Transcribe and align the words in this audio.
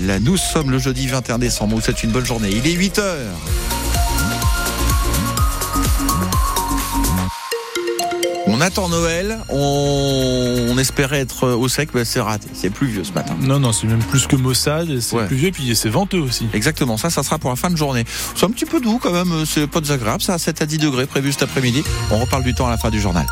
Noël. 0.00 0.20
Nous 0.22 0.36
sommes 0.36 0.70
le 0.70 0.78
jeudi 0.78 1.06
21 1.06 1.38
décembre. 1.38 1.76
Vous 1.76 1.80
souhaite 1.80 2.02
une 2.02 2.10
bonne 2.10 2.26
journée. 2.26 2.50
Il 2.50 2.66
est 2.66 2.72
8 2.72 2.98
heures. 2.98 3.36
On 8.52 8.60
attend 8.60 8.88
Noël, 8.88 9.38
on, 9.48 10.76
espérait 10.76 11.20
être 11.20 11.48
au 11.48 11.68
sec, 11.68 11.90
mais 11.94 12.04
c'est 12.04 12.20
raté. 12.20 12.48
C'est 12.52 12.70
pluvieux 12.70 13.04
ce 13.04 13.12
matin. 13.12 13.36
Non, 13.40 13.60
non, 13.60 13.72
c'est 13.72 13.86
même 13.86 14.02
plus 14.02 14.26
que 14.26 14.34
maussade, 14.34 14.98
c'est 14.98 15.24
pluvieux, 15.26 15.52
puis 15.52 15.76
c'est 15.76 15.88
venteux 15.88 16.18
aussi. 16.18 16.48
Exactement, 16.52 16.96
ça, 16.96 17.10
ça 17.10 17.22
sera 17.22 17.38
pour 17.38 17.50
la 17.50 17.56
fin 17.56 17.70
de 17.70 17.76
journée. 17.76 18.04
C'est 18.34 18.44
un 18.44 18.50
petit 18.50 18.66
peu 18.66 18.80
doux 18.80 18.98
quand 19.00 19.12
même, 19.12 19.46
c'est 19.46 19.68
pas 19.68 19.80
désagréable, 19.80 20.20
ça, 20.20 20.36
7 20.36 20.62
à 20.62 20.66
10 20.66 20.78
degrés 20.78 21.06
prévu 21.06 21.32
cet 21.32 21.44
après-midi. 21.44 21.84
On 22.10 22.18
reparle 22.18 22.42
du 22.42 22.52
temps 22.52 22.66
à 22.66 22.70
la 22.70 22.76
fin 22.76 22.90
du 22.90 23.00
journal. 23.00 23.24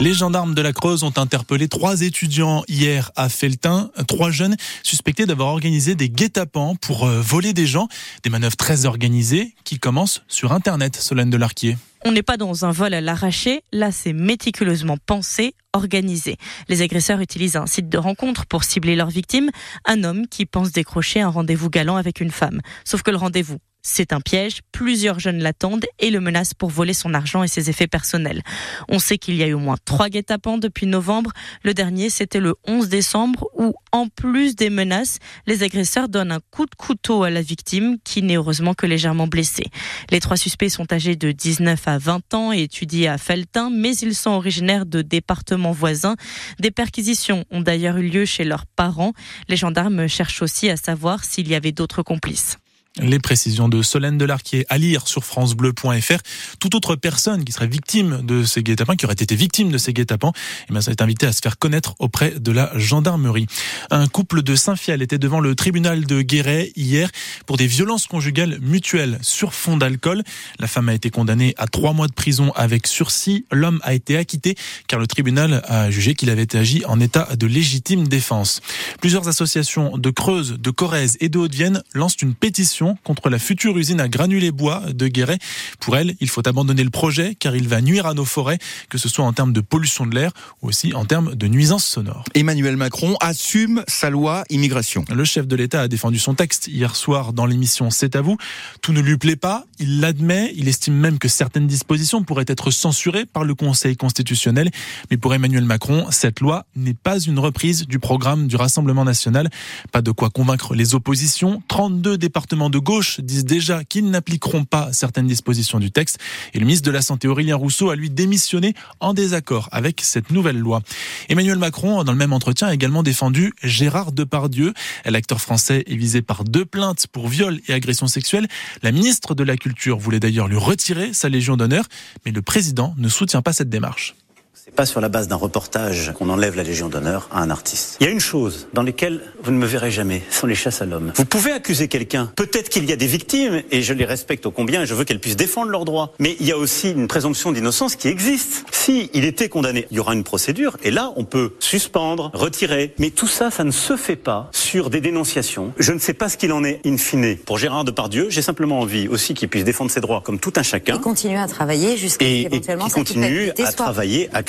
Les 0.00 0.14
gendarmes 0.14 0.54
de 0.54 0.62
la 0.62 0.72
Creuse 0.72 1.02
ont 1.02 1.12
interpellé 1.18 1.68
trois 1.68 2.00
étudiants 2.00 2.64
hier 2.68 3.10
à 3.16 3.28
Feltin, 3.28 3.90
trois 4.08 4.30
jeunes 4.30 4.56
suspectés 4.82 5.26
d'avoir 5.26 5.48
organisé 5.48 5.94
des 5.94 6.08
guet-apens 6.08 6.76
pour 6.80 7.04
euh, 7.04 7.20
voler 7.20 7.52
des 7.52 7.66
gens, 7.66 7.86
des 8.22 8.30
manœuvres 8.30 8.56
très 8.56 8.86
organisées 8.86 9.54
qui 9.64 9.78
commencent 9.78 10.22
sur 10.26 10.52
Internet, 10.52 10.96
Solène 10.96 11.28
Delarquier. 11.28 11.76
On 12.06 12.12
n'est 12.12 12.22
pas 12.22 12.38
dans 12.38 12.64
un 12.64 12.70
vol 12.70 12.94
à 12.94 13.02
l'arraché, 13.02 13.60
là 13.72 13.92
c'est 13.92 14.14
méticuleusement 14.14 14.96
pensé, 15.04 15.54
organisé. 15.74 16.38
Les 16.70 16.80
agresseurs 16.80 17.20
utilisent 17.20 17.56
un 17.56 17.66
site 17.66 17.90
de 17.90 17.98
rencontre 17.98 18.46
pour 18.46 18.64
cibler 18.64 18.96
leurs 18.96 19.10
victimes, 19.10 19.50
un 19.84 20.02
homme 20.02 20.26
qui 20.28 20.46
pense 20.46 20.72
décrocher 20.72 21.20
un 21.20 21.28
rendez-vous 21.28 21.68
galant 21.68 21.96
avec 21.96 22.22
une 22.22 22.30
femme. 22.30 22.62
Sauf 22.86 23.02
que 23.02 23.10
le 23.10 23.18
rendez-vous 23.18 23.58
c'est 23.82 24.12
un 24.12 24.20
piège, 24.20 24.60
plusieurs 24.72 25.18
jeunes 25.18 25.38
l'attendent 25.38 25.86
et 25.98 26.10
le 26.10 26.20
menacent 26.20 26.54
pour 26.54 26.70
voler 26.70 26.94
son 26.94 27.14
argent 27.14 27.42
et 27.42 27.48
ses 27.48 27.70
effets 27.70 27.86
personnels. 27.86 28.42
On 28.88 28.98
sait 28.98 29.18
qu'il 29.18 29.36
y 29.36 29.42
a 29.42 29.46
eu 29.46 29.54
au 29.54 29.58
moins 29.58 29.76
trois 29.84 30.08
guet-apens 30.08 30.58
depuis 30.58 30.86
novembre. 30.86 31.32
Le 31.62 31.74
dernier, 31.74 32.10
c'était 32.10 32.40
le 32.40 32.54
11 32.66 32.88
décembre 32.88 33.48
où, 33.56 33.72
en 33.92 34.08
plus 34.08 34.56
des 34.56 34.70
menaces, 34.70 35.18
les 35.46 35.62
agresseurs 35.62 36.08
donnent 36.08 36.32
un 36.32 36.40
coup 36.50 36.66
de 36.66 36.74
couteau 36.76 37.22
à 37.22 37.30
la 37.30 37.42
victime 37.42 37.96
qui 38.04 38.22
n'est 38.22 38.36
heureusement 38.36 38.74
que 38.74 38.86
légèrement 38.86 39.26
blessée. 39.26 39.66
Les 40.10 40.20
trois 40.20 40.36
suspects 40.36 40.68
sont 40.68 40.92
âgés 40.92 41.16
de 41.16 41.32
19 41.32 41.88
à 41.88 41.98
20 41.98 42.34
ans 42.34 42.52
et 42.52 42.62
étudient 42.62 43.12
à 43.12 43.18
Feltin, 43.18 43.70
mais 43.70 43.96
ils 43.96 44.14
sont 44.14 44.30
originaires 44.30 44.86
de 44.86 45.02
départements 45.02 45.72
voisins. 45.72 46.16
Des 46.58 46.70
perquisitions 46.70 47.44
ont 47.50 47.60
d'ailleurs 47.60 47.96
eu 47.96 48.08
lieu 48.08 48.24
chez 48.24 48.44
leurs 48.44 48.66
parents. 48.66 49.12
Les 49.48 49.56
gendarmes 49.56 50.06
cherchent 50.06 50.42
aussi 50.42 50.68
à 50.70 50.76
savoir 50.76 51.24
s'il 51.24 51.48
y 51.48 51.54
avait 51.54 51.72
d'autres 51.72 52.02
complices. 52.02 52.58
Les 52.98 53.20
précisions 53.20 53.68
de 53.68 53.82
Solène 53.82 54.18
Delarquier 54.18 54.66
à 54.68 54.76
lire 54.76 55.06
sur 55.06 55.24
francebleu.fr. 55.24 56.18
Toute 56.58 56.74
autre 56.74 56.96
personne 56.96 57.44
qui 57.44 57.52
serait 57.52 57.68
victime 57.68 58.22
de 58.24 58.42
ces 58.42 58.64
guet-apens, 58.64 58.96
qui 58.96 59.04
aurait 59.04 59.14
été 59.14 59.36
victime 59.36 59.70
de 59.70 59.78
ces 59.78 59.92
guet-apens, 59.92 60.32
eh 60.68 60.72
bien, 60.72 60.80
ça 60.80 60.90
est 60.90 61.00
invité 61.00 61.26
à 61.26 61.32
se 61.32 61.38
faire 61.40 61.56
connaître 61.56 61.94
auprès 62.00 62.32
de 62.32 62.50
la 62.50 62.76
gendarmerie. 62.76 63.46
Un 63.92 64.08
couple 64.08 64.42
de 64.42 64.56
Saint-Fiel 64.56 65.02
était 65.02 65.18
devant 65.18 65.38
le 65.38 65.54
tribunal 65.54 66.04
de 66.04 66.20
Guéret 66.20 66.72
hier 66.74 67.10
pour 67.46 67.58
des 67.58 67.68
violences 67.68 68.08
conjugales 68.08 68.58
mutuelles 68.60 69.20
sur 69.22 69.54
fond 69.54 69.76
d'alcool. 69.76 70.24
La 70.58 70.66
femme 70.66 70.88
a 70.88 70.94
été 70.94 71.10
condamnée 71.10 71.54
à 71.58 71.68
trois 71.68 71.92
mois 71.92 72.08
de 72.08 72.12
prison 72.12 72.50
avec 72.56 72.88
sursis. 72.88 73.44
L'homme 73.52 73.78
a 73.84 73.94
été 73.94 74.16
acquitté 74.16 74.56
car 74.88 74.98
le 74.98 75.06
tribunal 75.06 75.62
a 75.68 75.92
jugé 75.92 76.16
qu'il 76.16 76.28
avait 76.28 76.56
agi 76.56 76.84
en 76.86 76.98
état 76.98 77.28
de 77.36 77.46
légitime 77.46 78.08
défense. 78.08 78.60
Plusieurs 79.00 79.28
associations 79.28 79.96
de 79.96 80.10
Creuse, 80.10 80.56
de 80.58 80.70
Corrèze 80.70 81.16
et 81.20 81.28
de 81.28 81.38
Haute-Vienne 81.38 81.84
lancent 81.94 82.20
une 82.20 82.34
pétition 82.34 82.79
contre 83.04 83.30
la 83.30 83.38
future 83.38 83.76
usine 83.76 84.00
à 84.00 84.08
granulés 84.08 84.50
bois 84.50 84.82
de 84.92 85.08
Guéret. 85.08 85.38
Pour 85.80 85.96
elle, 85.96 86.14
il 86.20 86.28
faut 86.28 86.46
abandonner 86.46 86.84
le 86.84 86.90
projet 86.90 87.34
car 87.34 87.56
il 87.56 87.68
va 87.68 87.80
nuire 87.80 88.06
à 88.06 88.14
nos 88.14 88.24
forêts, 88.24 88.58
que 88.88 88.98
ce 88.98 89.08
soit 89.08 89.24
en 89.24 89.32
termes 89.32 89.52
de 89.52 89.60
pollution 89.60 90.06
de 90.06 90.14
l'air 90.14 90.32
ou 90.62 90.68
aussi 90.68 90.94
en 90.94 91.04
termes 91.04 91.34
de 91.34 91.46
nuisances 91.46 91.84
sonores. 91.84 92.24
Emmanuel 92.34 92.76
Macron 92.76 93.16
assume 93.20 93.84
sa 93.86 94.10
loi 94.10 94.44
immigration. 94.50 95.04
Le 95.12 95.24
chef 95.24 95.46
de 95.46 95.56
l'État 95.56 95.82
a 95.82 95.88
défendu 95.88 96.18
son 96.18 96.34
texte 96.34 96.68
hier 96.68 96.96
soir 96.96 97.32
dans 97.32 97.46
l'émission 97.46 97.90
C'est 97.90 98.16
à 98.16 98.20
vous. 98.20 98.36
Tout 98.82 98.92
ne 98.92 99.00
lui 99.00 99.16
plaît 99.16 99.36
pas, 99.36 99.64
il 99.78 100.00
l'admet, 100.00 100.52
il 100.56 100.68
estime 100.68 100.94
même 100.94 101.18
que 101.18 101.28
certaines 101.28 101.66
dispositions 101.66 102.22
pourraient 102.22 102.44
être 102.46 102.70
censurées 102.70 103.26
par 103.26 103.44
le 103.44 103.54
Conseil 103.54 103.96
constitutionnel. 103.96 104.70
Mais 105.10 105.16
pour 105.16 105.34
Emmanuel 105.34 105.64
Macron, 105.64 106.06
cette 106.10 106.40
loi 106.40 106.66
n'est 106.76 106.94
pas 106.94 107.18
une 107.18 107.38
reprise 107.38 107.86
du 107.86 107.98
programme 107.98 108.46
du 108.46 108.56
Rassemblement 108.56 109.04
national. 109.04 109.50
Pas 109.92 110.02
de 110.02 110.10
quoi 110.10 110.30
convaincre 110.30 110.74
les 110.74 110.94
oppositions. 110.94 111.62
32 111.68 112.18
départements 112.18 112.69
de 112.70 112.78
gauche 112.78 113.20
disent 113.20 113.44
déjà 113.44 113.84
qu'ils 113.84 114.10
n'appliqueront 114.10 114.64
pas 114.64 114.92
certaines 114.92 115.26
dispositions 115.26 115.78
du 115.78 115.90
texte. 115.90 116.18
Et 116.54 116.58
le 116.58 116.64
ministre 116.64 116.86
de 116.86 116.92
la 116.92 117.02
Santé, 117.02 117.28
Aurélien 117.28 117.56
Rousseau, 117.56 117.90
a 117.90 117.96
lui 117.96 118.10
démissionné 118.10 118.74
en 119.00 119.14
désaccord 119.14 119.68
avec 119.72 120.00
cette 120.02 120.30
nouvelle 120.30 120.58
loi. 120.58 120.80
Emmanuel 121.28 121.58
Macron, 121.58 122.04
dans 122.04 122.12
le 122.12 122.18
même 122.18 122.32
entretien, 122.32 122.68
a 122.68 122.74
également 122.74 123.02
défendu 123.02 123.52
Gérard 123.62 124.12
Depardieu. 124.12 124.72
L'acteur 125.04 125.40
français 125.40 125.84
est 125.86 125.96
visé 125.96 126.22
par 126.22 126.44
deux 126.44 126.64
plaintes 126.64 127.06
pour 127.08 127.28
viol 127.28 127.60
et 127.68 127.74
agression 127.74 128.06
sexuelle. 128.06 128.48
La 128.82 128.92
ministre 128.92 129.34
de 129.34 129.44
la 129.44 129.56
Culture 129.56 129.98
voulait 129.98 130.20
d'ailleurs 130.20 130.48
lui 130.48 130.56
retirer 130.56 131.12
sa 131.12 131.28
Légion 131.28 131.56
d'honneur, 131.56 131.86
mais 132.24 132.32
le 132.32 132.42
président 132.42 132.94
ne 132.96 133.08
soutient 133.08 133.42
pas 133.42 133.52
cette 133.52 133.68
démarche. 133.70 134.14
C'est 134.52 134.74
pas 134.74 134.84
sur 134.84 135.00
la 135.00 135.08
base 135.08 135.26
d'un 135.26 135.36
reportage 135.36 136.12
qu'on 136.14 136.28
enlève 136.28 136.54
la 136.54 136.62
Légion 136.62 136.88
d'honneur 136.88 137.28
à 137.32 137.40
un 137.40 137.50
artiste. 137.50 137.96
Il 138.00 138.04
y 138.04 138.08
a 138.08 138.12
une 138.12 138.20
chose 138.20 138.68
dans 138.74 138.82
laquelle 138.82 139.20
vous 139.42 139.52
ne 139.52 139.56
me 139.56 139.64
verrez 139.64 139.90
jamais, 139.90 140.22
ce 140.28 140.40
sont 140.40 140.46
les 140.46 140.54
chasses 140.54 140.82
à 140.82 140.86
l'homme. 140.86 141.12
Vous 141.14 141.24
pouvez 141.24 141.52
accuser 141.52 141.88
quelqu'un. 141.88 142.30
Peut-être 142.36 142.68
qu'il 142.68 142.84
y 142.84 142.92
a 142.92 142.96
des 142.96 143.06
victimes, 143.06 143.62
et 143.70 143.80
je 143.80 143.94
les 143.94 144.04
respecte 144.04 144.44
au 144.46 144.50
combien, 144.50 144.82
et 144.82 144.86
je 144.86 144.94
veux 144.94 145.04
qu'elles 145.04 145.18
puissent 145.18 145.36
défendre 145.36 145.70
leurs 145.70 145.84
droits. 145.84 146.12
Mais 146.18 146.36
il 146.40 146.46
y 146.46 146.52
a 146.52 146.58
aussi 146.58 146.90
une 146.90 147.08
présomption 147.08 147.52
d'innocence 147.52 147.96
qui 147.96 148.08
existe. 148.08 148.64
Si 148.70 149.08
il 149.14 149.24
était 149.24 149.48
condamné, 149.48 149.86
il 149.90 149.96
y 149.96 150.00
aura 150.00 150.14
une 150.14 150.24
procédure, 150.24 150.76
et 150.82 150.90
là, 150.90 151.12
on 151.16 151.24
peut 151.24 151.54
suspendre, 151.58 152.30
retirer. 152.34 152.94
Mais 152.98 153.10
tout 153.10 153.28
ça, 153.28 153.50
ça 153.50 153.64
ne 153.64 153.70
se 153.70 153.96
fait 153.96 154.16
pas 154.16 154.50
sur 154.52 154.90
des 154.90 155.00
dénonciations. 155.00 155.72
Je 155.78 155.92
ne 155.92 155.98
sais 155.98 156.14
pas 156.14 156.28
ce 156.28 156.36
qu'il 156.36 156.52
en 156.52 156.64
est 156.64 156.80
in 156.84 156.96
fine. 156.96 157.36
Pour 157.38 157.58
Gérard 157.58 157.84
Depardieu, 157.84 158.28
j'ai 158.30 158.42
simplement 158.42 158.80
envie 158.80 159.08
aussi 159.08 159.34
qu'il 159.34 159.48
puisse 159.48 159.64
défendre 159.64 159.90
ses 159.90 160.00
droits 160.00 160.20
comme 160.20 160.38
tout 160.38 160.52
un 160.56 160.62
chacun. 160.62 160.96
Et 160.96 161.00
continuer 161.00 161.38
à 161.38 161.46
travailler 161.46 161.96
jusqu'à 161.96 162.26
éventuellement 162.26 162.88
et 162.88 162.90
continue 162.90 163.50
à 163.64 163.72
travailler 163.72 164.28
à 164.32 164.39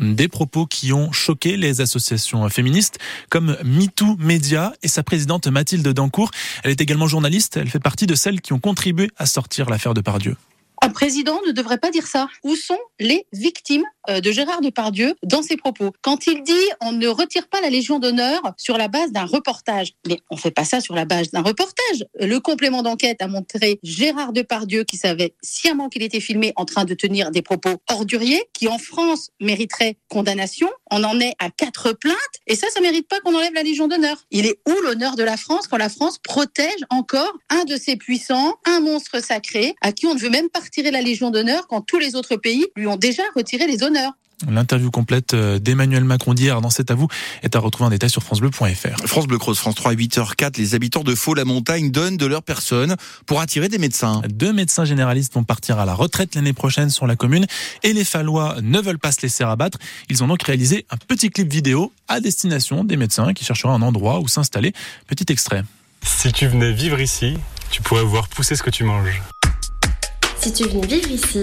des 0.00 0.28
propos 0.28 0.66
qui 0.66 0.92
ont 0.92 1.12
choqué 1.12 1.56
les 1.56 1.80
associations 1.80 2.48
féministes 2.48 2.98
comme 3.28 3.56
MeToo 3.64 4.16
Media 4.18 4.72
et 4.82 4.88
sa 4.88 5.02
présidente 5.02 5.46
Mathilde 5.46 5.86
Dancourt. 5.88 6.30
Elle 6.64 6.70
est 6.70 6.80
également 6.80 7.06
journaliste, 7.06 7.56
elle 7.56 7.68
fait 7.68 7.78
partie 7.78 8.06
de 8.06 8.14
celles 8.14 8.40
qui 8.40 8.52
ont 8.52 8.58
contribué 8.58 9.10
à 9.16 9.26
sortir 9.26 9.68
l'affaire 9.68 9.94
de 9.94 10.00
Pardieu. 10.00 10.36
Un 10.84 10.90
président 10.90 11.38
ne 11.46 11.52
devrait 11.52 11.78
pas 11.78 11.90
dire 11.90 12.08
ça. 12.08 12.26
Où 12.42 12.56
sont 12.56 12.78
les 12.98 13.26
victimes? 13.32 13.84
De 14.08 14.32
Gérard 14.32 14.60
Depardieu 14.60 15.14
dans 15.22 15.42
ses 15.42 15.56
propos. 15.56 15.90
Quand 16.00 16.26
il 16.26 16.42
dit 16.42 16.52
on 16.80 16.92
ne 16.92 17.08
retire 17.08 17.48
pas 17.48 17.60
la 17.60 17.70
Légion 17.70 17.98
d'honneur 17.98 18.40
sur 18.56 18.78
la 18.78 18.88
base 18.88 19.12
d'un 19.12 19.24
reportage, 19.24 19.92
mais 20.06 20.18
on 20.30 20.36
fait 20.36 20.50
pas 20.50 20.64
ça 20.64 20.80
sur 20.80 20.94
la 20.94 21.04
base 21.04 21.30
d'un 21.30 21.42
reportage. 21.42 22.04
Le 22.18 22.38
complément 22.38 22.82
d'enquête 22.82 23.22
a 23.22 23.28
montré 23.28 23.78
Gérard 23.82 24.32
Depardieu 24.32 24.84
qui 24.84 24.96
savait 24.96 25.34
sciemment 25.42 25.88
qu'il 25.88 26.02
était 26.02 26.20
filmé 26.20 26.52
en 26.56 26.64
train 26.64 26.84
de 26.84 26.94
tenir 26.94 27.30
des 27.30 27.42
propos 27.42 27.76
orduriers 27.90 28.42
qui 28.52 28.68
en 28.68 28.78
France 28.78 29.30
mériteraient 29.40 29.96
condamnation. 30.08 30.68
On 30.90 31.04
en 31.04 31.20
est 31.20 31.34
à 31.38 31.50
quatre 31.50 31.92
plaintes 31.92 32.16
et 32.46 32.56
ça, 32.56 32.68
ça 32.70 32.80
mérite 32.80 33.08
pas 33.08 33.20
qu'on 33.20 33.34
enlève 33.34 33.54
la 33.54 33.62
Légion 33.62 33.88
d'honneur. 33.88 34.24
Il 34.30 34.46
est 34.46 34.58
où 34.68 34.74
l'honneur 34.82 35.16
de 35.16 35.22
la 35.22 35.36
France 35.36 35.68
quand 35.68 35.76
la 35.76 35.88
France 35.88 36.18
protège 36.22 36.84
encore 36.90 37.32
un 37.50 37.64
de 37.64 37.76
ses 37.76 37.96
puissants, 37.96 38.56
un 38.66 38.80
monstre 38.80 39.22
sacré 39.22 39.74
à 39.80 39.92
qui 39.92 40.06
on 40.06 40.14
ne 40.14 40.18
veut 40.18 40.30
même 40.30 40.48
pas 40.48 40.60
retirer 40.60 40.90
la 40.90 41.02
Légion 41.02 41.30
d'honneur 41.30 41.66
quand 41.68 41.82
tous 41.82 41.98
les 41.98 42.14
autres 42.16 42.36
pays 42.36 42.66
lui 42.76 42.86
ont 42.86 42.96
déjà 42.96 43.22
retiré 43.36 43.66
les 43.66 43.82
honneurs? 43.82 43.91
L'interview 44.50 44.90
complète 44.90 45.34
euh, 45.34 45.58
d'Emmanuel 45.58 46.04
Macron 46.04 46.34
d'hier 46.34 46.60
dans 46.60 46.70
C'est 46.70 46.90
à 46.90 46.94
vous 46.94 47.08
est 47.42 47.54
à 47.54 47.58
retrouver 47.58 47.86
en 47.86 47.90
détail 47.90 48.10
sur 48.10 48.22
francebleu.fr. 48.22 49.06
France 49.06 49.26
Bleu 49.26 49.38
Creuse, 49.38 49.58
France 49.58 49.76
3, 49.76 49.94
8h04, 49.94 50.58
les 50.58 50.74
habitants 50.74 51.04
de 51.04 51.14
Faux-la-Montagne 51.14 51.90
donnent 51.90 52.16
de 52.16 52.26
leur 52.26 52.42
personne 52.42 52.96
pour 53.26 53.40
attirer 53.40 53.68
des 53.68 53.78
médecins. 53.78 54.22
Deux 54.28 54.52
médecins 54.52 54.84
généralistes 54.84 55.34
vont 55.34 55.44
partir 55.44 55.78
à 55.78 55.84
la 55.84 55.94
retraite 55.94 56.34
l'année 56.34 56.52
prochaine 56.52 56.90
sur 56.90 57.06
la 57.06 57.16
commune 57.16 57.46
et 57.82 57.92
les 57.92 58.04
Fallois 58.04 58.56
ne 58.62 58.80
veulent 58.80 58.98
pas 58.98 59.12
se 59.12 59.22
laisser 59.22 59.44
abattre. 59.44 59.78
Ils 60.08 60.24
ont 60.24 60.26
donc 60.26 60.42
réalisé 60.42 60.86
un 60.90 60.96
petit 60.96 61.30
clip 61.30 61.50
vidéo 61.50 61.92
à 62.08 62.20
destination 62.20 62.84
des 62.84 62.96
médecins 62.96 63.32
qui 63.34 63.44
chercheraient 63.44 63.72
un 63.72 63.82
endroit 63.82 64.20
où 64.20 64.28
s'installer. 64.28 64.72
Petit 65.06 65.30
extrait. 65.30 65.62
Si 66.02 66.32
tu 66.32 66.48
venais 66.48 66.72
vivre 66.72 67.00
ici, 67.00 67.36
tu 67.70 67.80
pourrais 67.82 68.02
voir 68.02 68.28
pousser 68.28 68.56
ce 68.56 68.62
que 68.62 68.70
tu 68.70 68.82
manges. 68.84 69.22
Si 70.40 70.52
tu 70.52 70.64
venais 70.64 70.86
vivre 70.86 71.10
ici, 71.10 71.40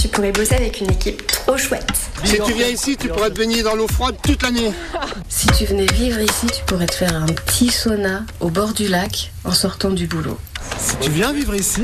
tu 0.00 0.08
pourrais 0.08 0.32
bosser 0.32 0.54
avec 0.54 0.80
une 0.80 0.90
équipe 0.90 1.26
trop 1.26 1.56
chouette. 1.56 1.90
Si 2.24 2.38
tu 2.40 2.52
viens 2.52 2.68
ici, 2.68 2.96
tu 2.96 3.08
pourrais 3.08 3.30
te 3.30 3.38
baigner 3.38 3.62
dans 3.62 3.74
l'eau 3.74 3.88
froide 3.88 4.16
toute 4.22 4.42
l'année. 4.42 4.72
Si 5.28 5.48
tu 5.48 5.64
venais 5.64 5.86
vivre 5.86 6.20
ici, 6.20 6.46
tu 6.46 6.64
pourrais 6.64 6.86
te 6.86 6.94
faire 6.94 7.14
un 7.14 7.26
petit 7.26 7.68
sauna 7.68 8.24
au 8.40 8.48
bord 8.48 8.72
du 8.72 8.88
lac 8.88 9.32
en 9.44 9.52
sortant 9.52 9.90
du 9.90 10.06
boulot. 10.06 10.38
Si 10.78 10.96
tu 10.96 11.10
viens 11.10 11.32
vivre 11.32 11.54
ici, 11.54 11.82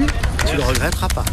tu 0.48 0.56
le 0.56 0.62
regretteras 0.62 1.08
pas. 1.08 1.24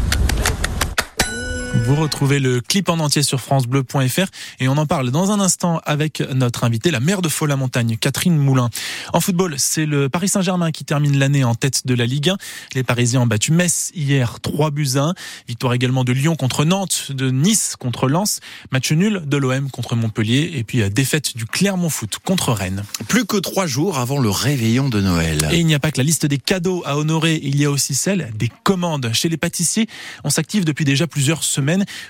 Vous 1.74 1.96
retrouvez 1.96 2.38
le 2.38 2.60
clip 2.60 2.88
en 2.88 2.98
entier 2.98 3.22
sur 3.22 3.40
francebleu.fr 3.40 4.26
et 4.58 4.68
on 4.68 4.76
en 4.76 4.86
parle 4.86 5.10
dans 5.10 5.30
un 5.30 5.40
instant 5.40 5.80
avec 5.84 6.20
notre 6.34 6.64
invitée, 6.64 6.90
la 6.90 7.00
maire 7.00 7.20
de 7.20 7.28
Faux-la-Montagne, 7.28 7.96
Catherine 8.00 8.36
Moulin. 8.36 8.70
En 9.12 9.20
football, 9.20 9.54
c'est 9.58 9.84
le 9.84 10.08
Paris 10.08 10.28
Saint-Germain 10.28 10.70
qui 10.70 10.84
termine 10.84 11.18
l'année 11.18 11.44
en 11.44 11.54
tête 11.54 11.86
de 11.86 11.94
la 11.94 12.06
Ligue 12.06 12.30
1. 12.30 12.36
Les 12.74 12.84
Parisiens 12.84 13.22
ont 13.22 13.26
battu 13.26 13.52
Metz 13.52 13.90
hier 13.94 14.40
3 14.40 14.70
buts 14.70 14.88
à 14.96 15.00
1. 15.00 15.14
Victoire 15.46 15.74
également 15.74 16.04
de 16.04 16.12
Lyon 16.12 16.36
contre 16.36 16.64
Nantes, 16.64 17.12
de 17.12 17.30
Nice 17.30 17.76
contre 17.78 18.08
Lens. 18.08 18.40
Match 18.72 18.90
nul 18.92 19.22
de 19.26 19.36
l'OM 19.36 19.70
contre 19.70 19.94
Montpellier 19.94 20.52
et 20.54 20.64
puis 20.64 20.82
euh, 20.82 20.88
défaite 20.88 21.36
du 21.36 21.44
Clermont 21.44 21.90
Foot 21.90 22.18
contre 22.24 22.52
Rennes. 22.52 22.84
Plus 23.08 23.26
que 23.26 23.36
trois 23.36 23.66
jours 23.66 23.98
avant 23.98 24.18
le 24.18 24.30
réveillon 24.30 24.88
de 24.88 25.00
Noël. 25.00 25.48
Et 25.52 25.58
il 25.58 25.66
n'y 25.66 25.74
a 25.74 25.78
pas 25.78 25.90
que 25.90 25.98
la 25.98 26.04
liste 26.04 26.26
des 26.26 26.38
cadeaux 26.38 26.82
à 26.86 26.96
honorer, 26.96 27.38
il 27.42 27.60
y 27.60 27.66
a 27.66 27.70
aussi 27.70 27.94
celle 27.94 28.30
des 28.34 28.50
commandes. 28.64 29.10
Chez 29.12 29.28
les 29.28 29.36
pâtissiers, 29.36 29.86
on 30.24 30.30
s'active 30.30 30.64
depuis 30.64 30.84
déjà 30.84 31.06
plusieurs 31.06 31.44
semaines 31.44 31.57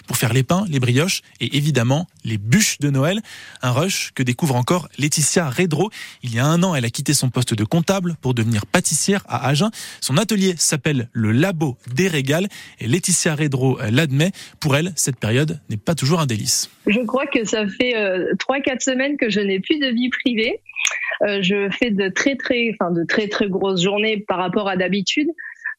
pour 0.06 0.16
faire 0.16 0.32
les 0.32 0.42
pains, 0.42 0.64
les 0.68 0.80
brioches 0.80 1.22
et 1.40 1.56
évidemment 1.56 2.06
les 2.24 2.38
bûches 2.38 2.78
de 2.78 2.90
Noël. 2.90 3.20
Un 3.62 3.70
rush 3.70 4.12
que 4.14 4.22
découvre 4.22 4.56
encore 4.56 4.88
Laetitia 4.98 5.48
Redro. 5.48 5.90
Il 6.22 6.34
y 6.34 6.38
a 6.38 6.46
un 6.46 6.62
an, 6.62 6.74
elle 6.74 6.84
a 6.84 6.90
quitté 6.90 7.14
son 7.14 7.30
poste 7.30 7.54
de 7.54 7.64
comptable 7.64 8.16
pour 8.20 8.34
devenir 8.34 8.66
pâtissière 8.66 9.24
à 9.28 9.48
Agen. 9.48 9.70
Son 10.00 10.16
atelier 10.16 10.54
s'appelle 10.56 11.08
le 11.12 11.32
Labo 11.32 11.76
des 11.94 12.08
Régales 12.08 12.48
et 12.80 12.86
Laetitia 12.86 13.34
Redro 13.34 13.78
l'admet. 13.90 14.32
Pour 14.60 14.76
elle, 14.76 14.92
cette 14.96 15.16
période 15.16 15.60
n'est 15.70 15.76
pas 15.76 15.94
toujours 15.94 16.20
un 16.20 16.26
délice. 16.26 16.70
Je 16.86 17.00
crois 17.00 17.26
que 17.26 17.44
ça 17.44 17.66
fait 17.66 17.94
3-4 17.94 17.96
euh, 17.96 18.78
semaines 18.78 19.16
que 19.16 19.30
je 19.30 19.40
n'ai 19.40 19.60
plus 19.60 19.78
de 19.78 19.88
vie 19.88 20.08
privée. 20.08 20.60
Euh, 21.22 21.42
je 21.42 21.68
fais 21.70 21.90
de 21.90 22.08
très 22.08 22.36
très, 22.36 22.70
enfin 22.72 22.92
de 22.92 23.04
très 23.04 23.28
très 23.28 23.48
grosses 23.48 23.82
journées 23.82 24.18
par 24.18 24.38
rapport 24.38 24.68
à 24.68 24.76
d'habitude. 24.76 25.28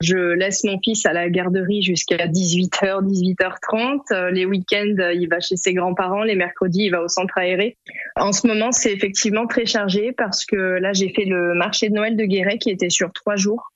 Je 0.01 0.15
laisse 0.15 0.63
mon 0.63 0.79
fils 0.81 1.05
à 1.05 1.11
la 1.11 1.29
garderie 1.29 1.81
jusqu'à 1.81 2.27
18h, 2.27 3.03
18h30. 3.03 4.29
Les 4.29 4.45
week-ends, 4.45 4.95
il 5.13 5.27
va 5.29 5.41
chez 5.41 5.57
ses 5.57 5.73
grands-parents. 5.73 6.23
Les 6.23 6.35
mercredis, 6.35 6.83
il 6.85 6.91
va 6.91 7.01
au 7.01 7.09
centre 7.09 7.37
aéré. 7.37 7.77
En 8.15 8.31
ce 8.31 8.47
moment, 8.47 8.71
c'est 8.71 8.93
effectivement 8.93 9.45
très 9.45 9.65
chargé 9.65 10.13
parce 10.13 10.45
que 10.45 10.55
là, 10.55 10.93
j'ai 10.93 11.09
fait 11.09 11.25
le 11.25 11.53
marché 11.53 11.89
de 11.89 11.95
Noël 11.95 12.15
de 12.15 12.23
Guéret 12.23 12.57
qui 12.59 12.69
était 12.69 12.89
sur 12.89 13.11
trois 13.11 13.35
jours. 13.35 13.68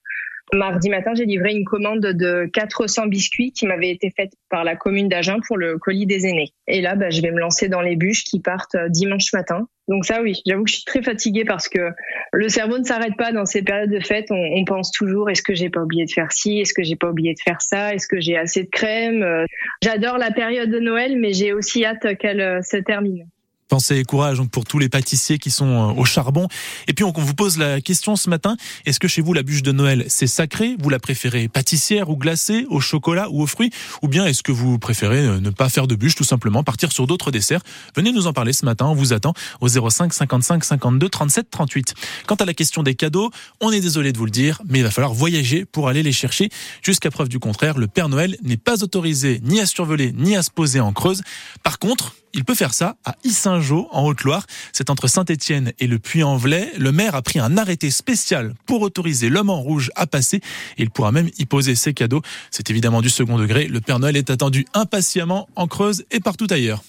Mardi 0.54 0.90
matin, 0.90 1.14
j'ai 1.16 1.26
livré 1.26 1.52
une 1.52 1.66
commande 1.66 2.02
de 2.02 2.50
400 2.54 3.08
biscuits 3.08 3.52
qui 3.52 3.66
m'avait 3.66 3.90
été 3.90 4.12
faite 4.16 4.34
par 4.50 4.64
la 4.64 4.76
commune 4.76 5.10
d'Agen 5.10 5.40
pour 5.48 5.58
le 5.58 5.78
colis 5.80 6.06
des 6.06 6.28
aînés. 6.28 6.54
Et 6.68 6.82
là, 6.82 6.96
bah, 6.96 7.10
je 7.10 7.22
vais 7.22 7.32
me 7.32 7.40
lancer 7.40 7.70
dans 7.70 7.82
les 7.82 7.96
bûches 7.96 8.24
qui 8.24 8.40
partent 8.40 8.76
euh, 8.76 8.88
dimanche 8.90 9.34
matin. 9.34 9.68
Donc 9.88 10.06
ça, 10.06 10.22
oui, 10.22 10.42
j'avoue 10.46 10.64
que 10.64 10.70
je 10.70 10.76
suis 10.76 10.86
très 10.86 11.02
fatiguée 11.02 11.44
parce 11.44 11.68
que 11.68 11.90
le 12.32 12.50
cerveau 12.50 12.78
ne 12.78 12.84
s'arrête 12.84 13.18
pas 13.18 13.32
dans 13.32 13.46
ces 13.46 13.64
périodes 13.64 13.90
de 13.90 14.00
fête. 14.00 14.28
On, 14.30 14.64
pense 14.64 14.92
toujours 14.92 15.30
est-ce 15.30 15.42
que 15.42 15.54
j'ai 15.54 15.70
pas 15.70 15.82
oublié 15.82 16.06
de 16.06 16.12
faire 16.12 16.32
ci, 16.32 16.60
est-ce 16.60 16.74
que 16.74 16.84
j'ai 16.84 16.96
pas 16.96 17.10
oublié 17.10 17.34
de 17.34 17.40
faire 17.44 17.62
ça, 17.62 17.94
est-ce 17.94 18.08
que 18.08 18.22
j'ai 18.22 18.38
assez 18.38 18.64
de 18.64 18.70
crème? 18.70 19.24
Euh, 19.24 19.46
j'adore 19.84 20.18
la 20.18 20.32
période 20.32 20.70
de 20.70 20.80
Noël, 20.80 21.20
mais 21.20 21.34
j'ai 21.34 21.52
aussi 21.52 21.84
hâte 21.84 22.18
qu'elle 22.18 22.40
euh, 22.40 22.62
se 22.62 22.78
termine. 22.78 23.28
Pensez 23.74 23.98
et 23.98 24.04
courage 24.04 24.38
donc 24.38 24.52
pour 24.52 24.66
tous 24.66 24.78
les 24.78 24.88
pâtissiers 24.88 25.40
qui 25.40 25.50
sont 25.50 25.66
euh, 25.66 26.00
au 26.00 26.06
charbon. 26.06 26.48
Et 26.88 26.94
puis 26.94 27.04
on 27.04 27.12
vous 27.12 27.34
pose 27.34 27.58
la 27.58 27.82
question 27.82 28.16
ce 28.16 28.30
matin 28.30 28.56
est-ce 28.86 29.00
que 29.00 29.08
chez 29.08 29.24
vous 29.24 29.34
la 29.34 29.42
bûche 29.42 29.64
de 29.64 29.72
Noël 29.72 30.06
c'est 30.10 30.28
sacré? 30.28 30.76
Vous 30.80 30.92
la 30.92 31.00
préférez 31.00 31.48
pâtissière 31.48 32.12
ou 32.12 32.16
glacée, 32.16 32.68
au 32.70 32.80
chocolat 32.80 33.30
ou 33.32 33.42
aux 33.42 33.48
fruits? 33.48 33.72
Ou 34.04 34.08
bien 34.08 34.28
est-ce 34.28 34.44
que 34.44 34.52
vous 34.52 34.78
préférez 34.78 35.26
euh, 35.26 35.40
ne 35.40 35.50
pas 35.50 35.70
faire 35.70 35.88
de 35.88 35.96
bûche 35.96 36.14
tout 36.14 36.24
simplement, 36.24 36.64
partir 36.64 36.92
sur 36.92 37.08
d'autres 37.08 37.32
desserts? 37.32 37.62
Venez 37.96 38.12
nous 38.12 38.28
en 38.28 38.32
parler 38.32 38.54
ce 38.54 38.64
matin. 38.64 38.86
On 38.86 38.94
vous 38.94 39.12
attend 39.12 39.34
au 39.60 39.68
05 39.68 40.14
55 40.14 40.64
52 40.64 41.10
37 41.10 41.50
38. 41.50 41.96
Quant 42.28 42.36
à 42.36 42.46
la 42.46 42.54
question 42.54 42.84
des 42.84 42.94
cadeaux, 42.94 43.32
on 43.60 43.72
est 43.72 43.82
désolé 43.82 44.14
de 44.14 44.20
vous 44.20 44.26
le 44.26 44.32
dire, 44.32 44.62
mais 44.70 44.82
il 44.82 44.84
va 44.84 44.92
falloir 44.92 45.16
voyager 45.16 45.66
pour 45.66 45.88
aller 45.88 46.04
les 46.04 46.12
chercher. 46.12 46.50
Jusqu'à 46.84 47.10
preuve 47.10 47.28
du 47.28 47.40
contraire, 47.40 47.80
le 47.80 47.88
Père 47.88 48.08
Noël 48.08 48.38
n'est 48.44 48.56
pas 48.56 48.84
autorisé 48.84 49.42
ni 49.44 49.60
à 49.60 49.66
survoler 49.66 50.14
ni 50.16 50.36
à 50.36 50.44
se 50.44 50.52
poser 50.52 50.80
en 50.80 50.94
Creuse. 50.94 51.24
Par 51.64 51.80
contre, 51.80 52.14
il 52.34 52.46
peut 52.46 52.56
faire 52.56 52.74
ça 52.74 52.98
à 53.06 53.16
Issingeau, 53.24 53.88
en 53.92 54.06
Haute-Loire. 54.06 54.46
C'est 54.72 54.90
entre 54.90 55.08
Saint-Étienne 55.08 55.72
et 55.80 55.88
le 55.88 56.00
Puy-en-Velay. 56.00 56.72
Le 56.78 56.92
maire 56.92 57.16
a 57.16 57.22
pris 57.22 57.40
un 57.40 57.58
arrêté 57.58 57.92
spécial 57.92 58.54
pour 58.66 58.82
autoriser 58.82 59.30
l'homme 59.30 59.50
en 59.50 59.62
rouge 59.62 59.92
à 59.96 60.08
passer. 60.08 60.42
Il 60.78 60.90
pourra 60.90 61.12
même 61.12 61.30
y 61.38 61.46
poser 61.46 61.76
ses 61.76 61.94
cadeaux. 61.94 62.22
C'est 62.52 62.70
évidemment 62.70 63.02
du 63.02 63.10
second 63.10 63.38
degré. 63.38 63.68
Le 63.68 63.82
Père 63.82 64.00
Noël 64.00 64.18
est 64.18 64.30
attendu 64.30 64.66
impatiemment 64.74 65.48
en 65.56 65.68
Creuse 65.68 66.06
et 66.12 66.20
partout 66.20 66.48
ailleurs. 66.50 66.84